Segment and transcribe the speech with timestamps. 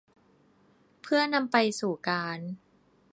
[1.01, 2.39] เพื่อนำไปสู่การ